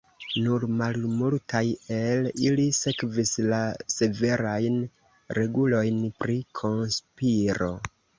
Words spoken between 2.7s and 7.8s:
sekvis la severajn regulojn pri konspiro.